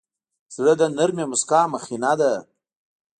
[0.55, 2.31] زړه د نرمې موسکا مخینه ده.